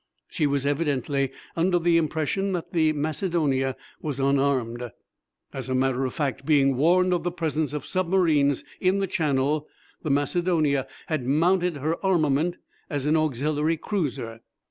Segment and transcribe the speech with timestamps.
[0.29, 4.89] She was evidently under the impression that the Macedonia was unarmed.
[5.53, 9.67] As a matter of fact, being warned of the presence of submarines in the Channel,
[10.01, 12.57] the Macedonia had mounted her armament
[12.89, 14.39] as an auxiliary cruiser.